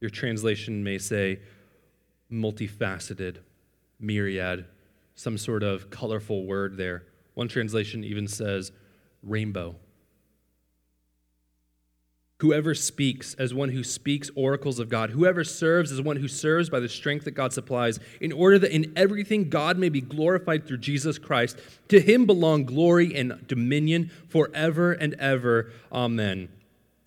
[0.00, 1.38] Your translation may say
[2.30, 3.36] multifaceted,
[4.00, 4.66] myriad,
[5.14, 7.04] some sort of colorful word there.
[7.34, 8.72] One translation even says
[9.22, 9.76] rainbow.
[12.40, 16.68] Whoever speaks as one who speaks oracles of God, whoever serves as one who serves
[16.68, 20.66] by the strength that God supplies, in order that in everything God may be glorified
[20.66, 21.56] through Jesus Christ.
[21.88, 25.70] To him belong glory and dominion forever and ever.
[25.92, 26.48] Amen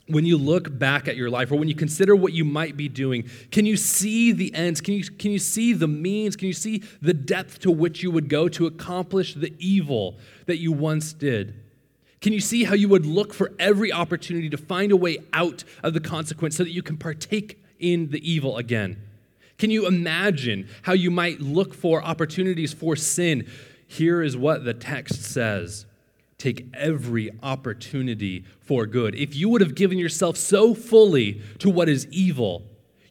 [0.08, 2.88] when you look back at your life or when you consider what you might be
[2.88, 4.80] doing, can you see the ends?
[4.80, 6.36] Can you, can you see the means?
[6.36, 10.58] Can you see the depth to which you would go to accomplish the evil that
[10.58, 11.56] you once did?
[12.22, 15.64] Can you see how you would look for every opportunity to find a way out
[15.84, 19.02] of the consequence so that you can partake in the evil again?
[19.58, 23.48] Can you imagine how you might look for opportunities for sin?
[23.88, 25.85] Here is what the text says
[26.38, 29.16] take every opportunity for good.
[29.16, 32.64] If you would have given yourself so fully to what is evil,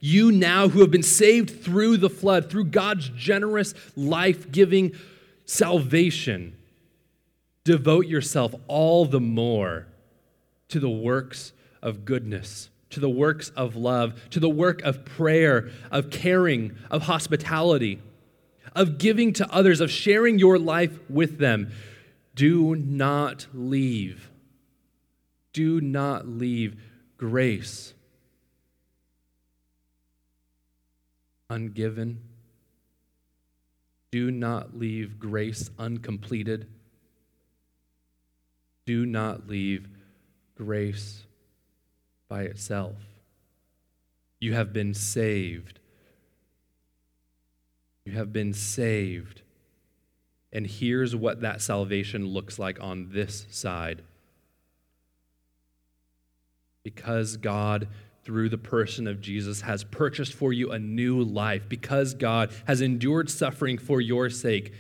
[0.04, 4.92] You now who have been saved through the flood, through God's generous, life giving
[5.46, 6.58] salvation,
[7.64, 9.86] devote yourself all the more
[10.68, 15.70] to the works of goodness, to the works of love, to the work of prayer,
[15.90, 17.98] of caring, of hospitality,
[18.76, 21.72] of giving to others, of sharing your life with them.
[22.34, 24.30] Do not leave.
[25.52, 26.76] Do not leave
[27.16, 27.94] grace
[31.50, 32.18] ungiven.
[34.10, 36.66] Do not leave grace uncompleted.
[38.86, 39.88] Do not leave
[40.56, 41.24] grace
[42.28, 42.96] by itself.
[44.40, 45.78] You have been saved.
[48.04, 49.42] You have been saved.
[50.54, 54.02] And here's what that salvation looks like on this side.
[56.84, 57.88] Because God,
[58.22, 62.80] through the person of Jesus, has purchased for you a new life, because God has
[62.80, 64.72] endured suffering for your sake,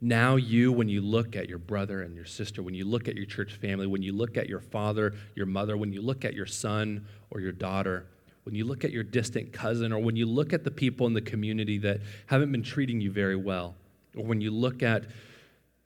[0.00, 3.16] now you, when you look at your brother and your sister, when you look at
[3.16, 6.34] your church family, when you look at your father, your mother, when you look at
[6.34, 8.06] your son or your daughter,
[8.44, 11.14] when you look at your distant cousin, or when you look at the people in
[11.14, 13.74] the community that haven't been treating you very well,
[14.16, 15.04] or when you look at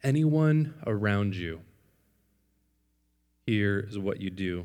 [0.02, 1.60] anyone around you,
[3.46, 4.64] here is what you do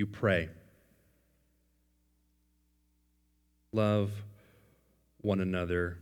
[0.00, 0.48] you pray.
[3.70, 4.10] Love
[5.20, 5.98] one another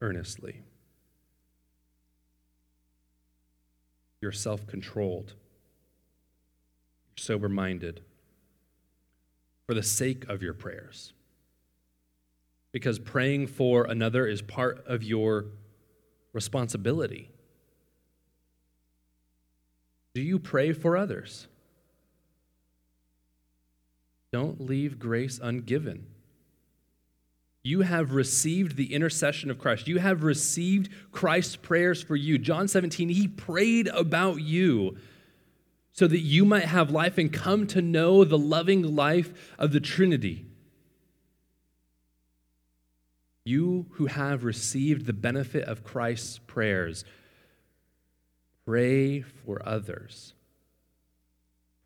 [0.00, 0.60] earnestly.
[4.20, 5.34] You're self controlled,
[7.16, 8.00] you're sober minded
[9.68, 11.12] for the sake of your prayers.
[12.76, 15.46] Because praying for another is part of your
[16.34, 17.30] responsibility.
[20.12, 21.46] Do you pray for others?
[24.30, 26.02] Don't leave grace ungiven.
[27.62, 29.88] You have received the intercession of Christ.
[29.88, 32.36] You have received Christ's prayers for you.
[32.36, 34.98] John 17, he prayed about you
[35.92, 39.80] so that you might have life and come to know the loving life of the
[39.80, 40.45] Trinity.
[43.46, 47.04] You who have received the benefit of Christ's prayers,
[48.64, 50.34] pray for others.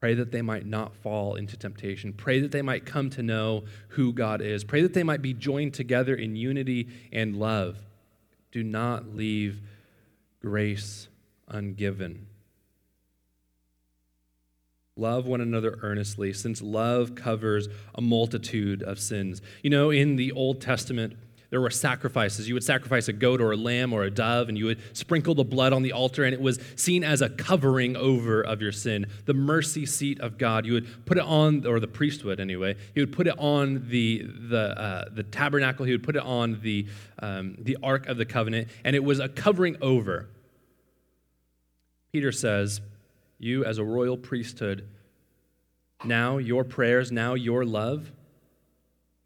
[0.01, 2.15] Pray that they might not fall into temptation.
[2.15, 4.65] Pray that they might come to know who God is.
[4.65, 7.77] Pray that they might be joined together in unity and love.
[8.53, 9.61] Do not leave
[10.41, 11.09] grace
[11.47, 12.21] ungiven.
[14.97, 19.43] Love one another earnestly, since love covers a multitude of sins.
[19.63, 21.19] You know, in the Old Testament,
[21.51, 22.49] there were sacrifices.
[22.49, 25.35] You would sacrifice a goat or a lamb or a dove, and you would sprinkle
[25.35, 28.71] the blood on the altar, and it was seen as a covering over of your
[28.71, 29.07] sin.
[29.27, 30.65] The mercy seat of God.
[30.65, 32.77] You would put it on, or the priest would anyway.
[32.95, 35.85] He would put it on the the uh, the tabernacle.
[35.85, 36.87] He would put it on the
[37.19, 40.29] um, the ark of the covenant, and it was a covering over.
[42.13, 42.81] Peter says,
[43.39, 44.87] "You as a royal priesthood."
[46.03, 48.11] Now, your prayers, now your love,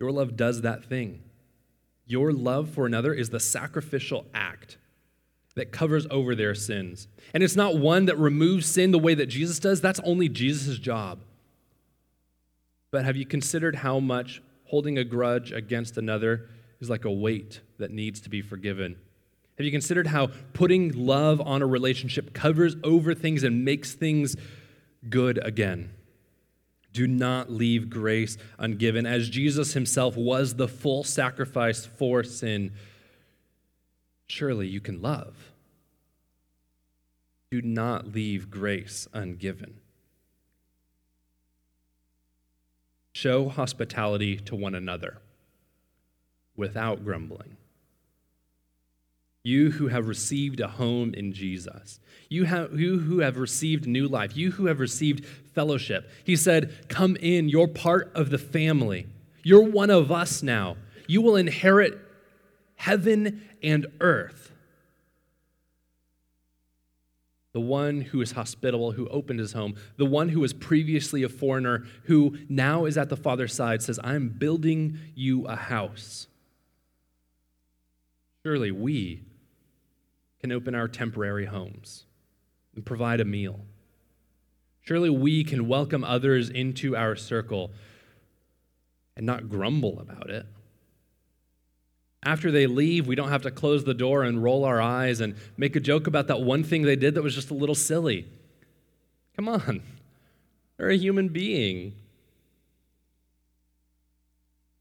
[0.01, 1.23] your love does that thing.
[2.07, 4.77] Your love for another is the sacrificial act
[5.55, 7.09] that covers over their sins.
[7.33, 10.79] And it's not one that removes sin the way that Jesus does, that's only Jesus'
[10.79, 11.21] job.
[12.91, 16.49] But have you considered how much holding a grudge against another
[16.81, 18.97] is like a weight that needs to be forgiven?
[19.57, 24.37] Have you considered how putting love on a relationship covers over things and makes things
[25.09, 25.91] good again?
[26.95, 29.05] Do not leave grace ungiven.
[29.05, 32.73] As Jesus himself was the full sacrifice for sin,
[34.29, 35.51] surely you can love.
[37.51, 39.73] Do not leave grace ungiven.
[43.13, 45.19] Show hospitality to one another
[46.57, 47.57] without grumbling.
[49.45, 54.09] You who have received a home in Jesus, you, have, you who have received new
[54.09, 56.11] life, you who have received fellowship.
[56.25, 59.07] He said, Come in, you're part of the family.
[59.43, 60.79] You're one of us now.
[61.07, 61.99] You will inherit
[62.77, 64.51] heaven and earth.
[67.53, 71.29] The one who is hospitable, who opened his home, the one who was previously a
[71.29, 76.27] foreigner, who now is at the Father's side, says, I'm building you a house.
[78.43, 79.23] Surely we
[80.45, 82.05] can open our temporary homes
[82.75, 83.61] and provide a meal.
[84.83, 87.71] Surely we can welcome others into our circle
[89.17, 90.45] and not grumble about it.
[92.23, 95.35] After they leave, we don't have to close the door and roll our eyes and
[95.57, 98.29] make a joke about that one thing they did that was just a little silly.
[99.37, 99.81] Come on,
[100.77, 101.95] they're a human being.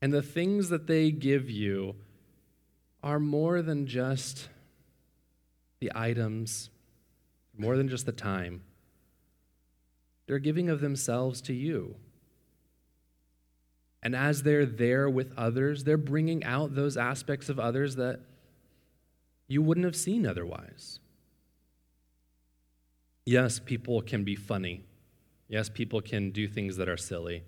[0.01, 1.95] And the things that they give you
[3.01, 4.49] are more than just
[5.83, 6.69] the items,
[7.57, 8.61] more than just the time.
[10.25, 11.95] They're giving of themselves to you.
[14.01, 18.21] And as they're there with others, they're bringing out those aspects of others that
[19.49, 21.01] you wouldn't have seen otherwise.
[23.25, 24.85] Yes, people can be funny.
[25.49, 27.43] Yes, people can do things that are silly.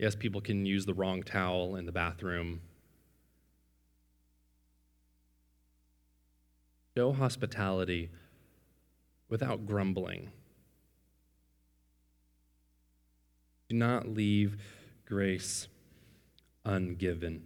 [0.00, 2.60] Yes, people can use the wrong towel in the bathroom.
[6.96, 8.08] Show hospitality
[9.28, 10.30] without grumbling.
[13.68, 14.56] Do not leave
[15.04, 15.68] grace
[16.64, 17.40] ungiven.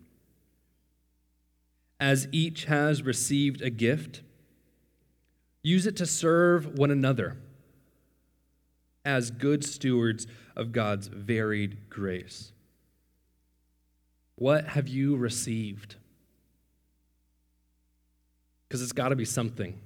[1.99, 4.23] As each has received a gift,
[5.65, 7.37] use it to serve one another
[9.05, 12.53] as good stewards of God's varied grace.
[14.37, 15.97] What have you received?
[18.71, 19.77] Because it's got to be something.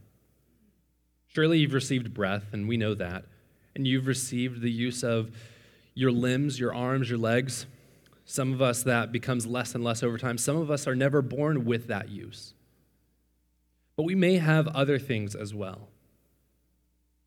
[1.29, 3.25] Surely you've received breath, and we know that.
[3.75, 5.31] And you've received the use of
[5.95, 7.65] your limbs, your arms, your legs.
[8.27, 10.37] Some of us, that becomes less and less over time.
[10.37, 12.53] Some of us are never born with that use.
[13.97, 15.89] But we may have other things as well.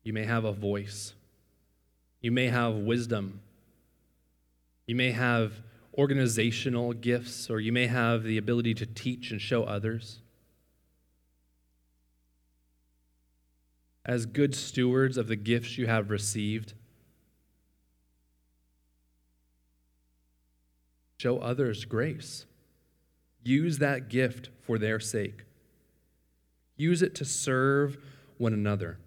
[0.04, 1.12] You may have a voice.
[2.20, 3.40] You may have wisdom.
[4.86, 5.54] You may have
[5.96, 10.20] organizational gifts, or you may have the ability to teach and show others.
[14.08, 16.72] As good stewards of the gifts you have received,
[21.18, 22.46] show others grace.
[23.44, 25.44] Use that gift for their sake.
[26.78, 27.98] Use it to serve
[28.38, 28.98] one another.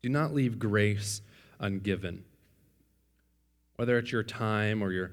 [0.00, 1.20] Do not leave grace
[1.60, 2.20] ungiven.
[3.74, 5.10] Whether it's your time or your,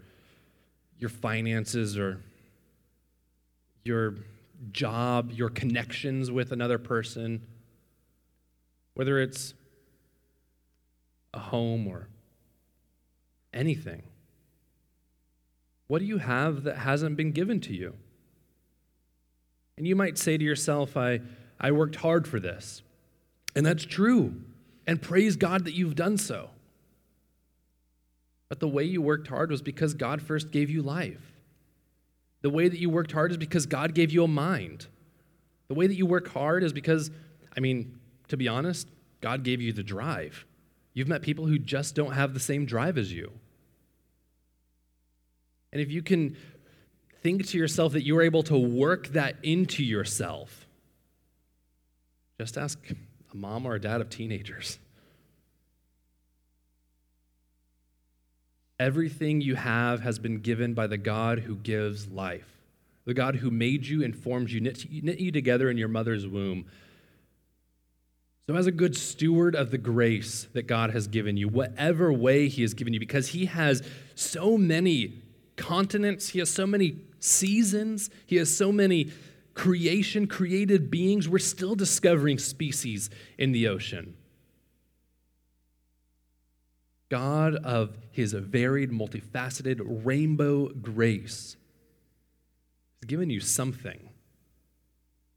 [1.00, 2.22] your finances or
[3.84, 4.18] your
[4.72, 7.42] job, your connections with another person,
[8.94, 9.54] whether it's
[11.34, 12.08] a home or
[13.54, 14.04] anything.
[15.88, 17.96] What do you have that hasn't been given to you?
[19.78, 21.22] And you might say to yourself, I,
[21.60, 22.82] I worked hard for this.
[23.56, 24.36] And that's true
[24.88, 26.50] and praise God that you've done so.
[28.50, 31.32] But the way you worked hard was because God first gave you life.
[32.42, 34.88] The way that you worked hard is because God gave you a mind.
[35.68, 37.12] The way that you work hard is because,
[37.56, 38.00] I mean,
[38.32, 38.88] to be honest,
[39.20, 40.46] God gave you the drive.
[40.94, 43.30] You've met people who just don't have the same drive as you.
[45.74, 46.38] And if you can
[47.22, 50.66] think to yourself that you are able to work that into yourself,
[52.40, 52.80] just ask
[53.34, 54.80] a mom or a dad of teenagers.
[58.80, 62.62] Everything you have has been given by the God who gives life,
[63.04, 66.26] the God who made you and formed you, knit, knit you together in your mother's
[66.26, 66.66] womb.
[68.52, 72.50] So, as a good steward of the grace that God has given you, whatever way
[72.50, 73.82] He has given you, because He has
[74.14, 75.22] so many
[75.56, 79.10] continents, He has so many seasons, He has so many
[79.54, 84.18] creation, created beings, we're still discovering species in the ocean.
[87.08, 91.56] God of his varied, multifaceted, rainbow grace
[93.00, 94.10] has given you something.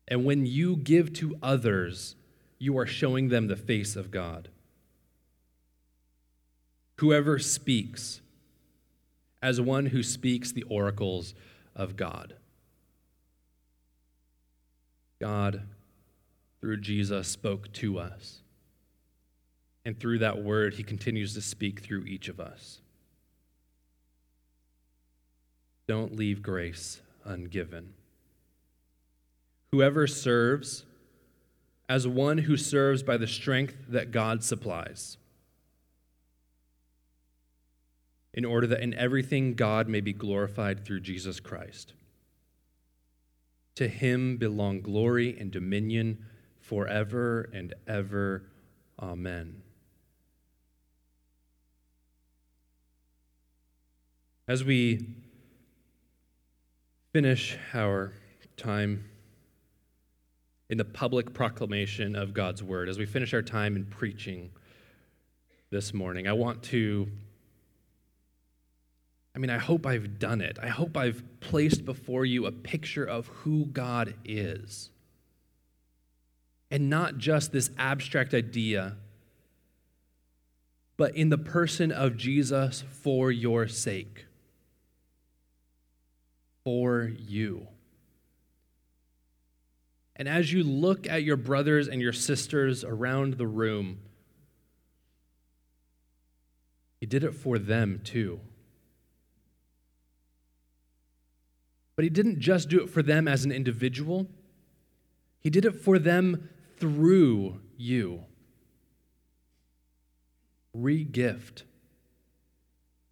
[0.09, 2.17] And when you give to others,
[2.65, 4.49] you are showing them the face of God.
[6.97, 8.23] Whoever speaks,
[9.43, 11.35] as one who speaks the oracles
[11.77, 12.35] of God.
[15.21, 15.63] God,
[16.63, 18.41] through Jesus, spoke to us.
[19.85, 22.81] And through that word, he continues to speak through each of us.
[25.87, 27.89] Don't leave grace ungiven.
[29.73, 30.87] Whoever serves,
[31.89, 35.19] as one who serves by the strength that God supplies,
[38.33, 41.93] in order that in everything God may be glorified through Jesus Christ.
[43.77, 46.25] To him belong glory and dominion
[46.61, 48.45] forever and ever.
[49.01, 49.63] Amen.
[54.47, 55.07] As we
[57.13, 58.13] finish our
[58.57, 59.05] time
[60.69, 64.51] in the public proclamation of God's word, as we finish our time in preaching
[65.71, 67.09] this morning, I want to
[69.35, 70.61] I mean, I hope I've done it.
[70.63, 74.91] I hope I've placed before you a picture of who God is.
[76.71, 78.95] And not just this abstract idea,
[80.97, 84.27] but in the person of Jesus for your sake.
[86.65, 87.69] for you.
[90.17, 94.01] And as you look at your brothers and your sisters around the room,
[97.01, 98.41] He did it for them too.
[101.97, 104.29] But He didn't just do it for them as an individual,
[105.41, 106.49] He did it for them
[106.79, 108.25] through you.
[110.77, 111.63] Regift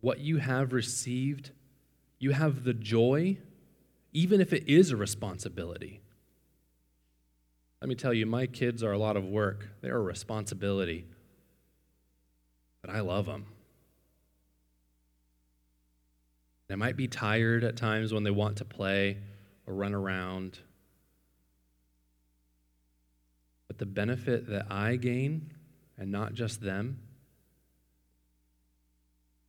[0.02, 1.52] what you have received.
[2.18, 3.38] You have the joy,
[4.12, 6.01] even if it is a responsibility.
[7.82, 9.68] Let me tell you, my kids are a lot of work.
[9.80, 11.04] They're a responsibility.
[12.80, 13.46] But I love them.
[16.68, 19.18] They might be tired at times when they want to play
[19.66, 20.60] or run around.
[23.66, 25.50] But the benefit that I gain,
[25.98, 27.00] and not just them,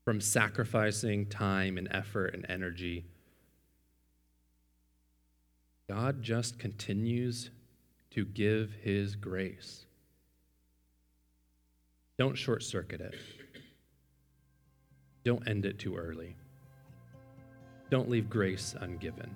[0.05, 3.05] from sacrificing time and effort and energy,
[5.87, 7.51] God just continues
[8.13, 9.85] to give His grace.
[12.17, 13.15] Don't short circuit it.
[15.23, 16.35] Don't end it too early.
[17.89, 19.29] Don't leave grace ungiven.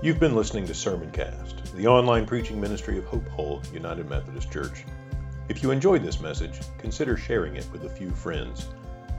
[0.00, 4.84] You've been listening to Sermoncast, the online preaching ministry of Hope Hull United Methodist Church.
[5.48, 8.68] If you enjoyed this message, consider sharing it with a few friends.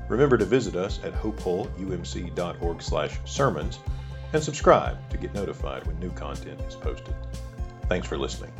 [0.10, 3.80] Remember to visit us at hopehullumc.org/sermons
[4.34, 7.16] and subscribe to get notified when new content is posted.
[7.88, 8.52] Thanks for listening.